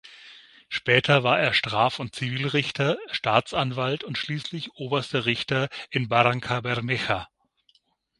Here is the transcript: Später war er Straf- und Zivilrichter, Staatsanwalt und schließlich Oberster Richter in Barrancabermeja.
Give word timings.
Später 0.67 1.21
war 1.21 1.39
er 1.39 1.53
Straf- 1.53 1.99
und 1.99 2.15
Zivilrichter, 2.15 2.97
Staatsanwalt 3.11 4.03
und 4.03 4.17
schließlich 4.17 4.73
Oberster 4.73 5.27
Richter 5.27 5.69
in 5.91 6.09
Barrancabermeja. 6.09 7.27